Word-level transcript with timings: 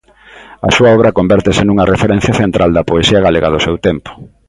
A 0.67 0.69
súa 0.75 0.93
obra 0.97 1.15
convértese 1.19 1.61
nunha 1.65 1.89
referencia 1.93 2.37
central 2.41 2.69
da 2.73 2.87
poesía 2.89 3.23
galega 3.25 3.53
do 3.53 3.63
seu 3.65 3.75
tempo. 3.87 4.09